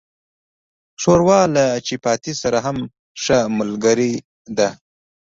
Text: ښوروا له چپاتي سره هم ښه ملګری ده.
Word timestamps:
ښوروا 1.01 1.41
له 1.55 1.65
چپاتي 1.87 2.33
سره 2.41 2.57
هم 2.65 2.77
ښه 3.23 3.37
ملګری 3.57 4.13
ده. 4.57 4.69